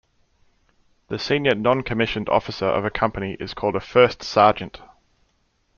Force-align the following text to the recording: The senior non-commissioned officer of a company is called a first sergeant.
The 1.09 1.19
senior 1.19 1.53
non-commissioned 1.53 2.27
officer 2.27 2.65
of 2.65 2.85
a 2.85 2.89
company 2.89 3.37
is 3.39 3.53
called 3.53 3.75
a 3.75 3.79
first 3.79 4.23
sergeant. 4.23 4.81